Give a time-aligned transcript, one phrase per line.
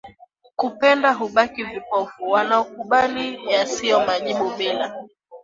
[0.55, 4.95] kupenda hubaki vipofu wanakubali yasiyo majibu bila